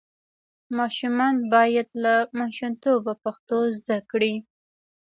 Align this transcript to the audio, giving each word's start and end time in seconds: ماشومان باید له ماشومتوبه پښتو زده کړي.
ماشومان 0.77 1.35
باید 1.53 1.87
له 2.03 2.13
ماشومتوبه 2.39 3.13
پښتو 3.23 3.57
زده 3.77 3.97
کړي. 4.11 4.33